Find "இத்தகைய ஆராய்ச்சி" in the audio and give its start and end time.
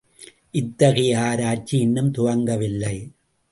0.51-1.79